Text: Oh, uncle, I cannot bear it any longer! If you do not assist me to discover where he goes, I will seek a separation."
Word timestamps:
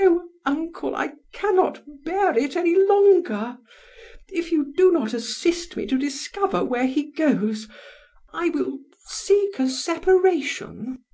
Oh, 0.00 0.26
uncle, 0.44 0.96
I 0.96 1.12
cannot 1.30 1.84
bear 2.04 2.36
it 2.36 2.56
any 2.56 2.74
longer! 2.74 3.56
If 4.26 4.50
you 4.50 4.72
do 4.76 4.90
not 4.90 5.14
assist 5.14 5.76
me 5.76 5.86
to 5.86 5.96
discover 5.96 6.64
where 6.64 6.88
he 6.88 7.12
goes, 7.12 7.68
I 8.32 8.48
will 8.48 8.80
seek 9.04 9.60
a 9.60 9.68
separation." 9.70 11.04